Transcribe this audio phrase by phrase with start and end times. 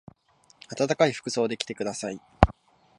[0.69, 2.19] あたたかい服装で来てください。